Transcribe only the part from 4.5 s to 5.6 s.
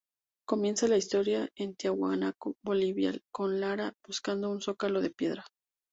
zócalo de piedra.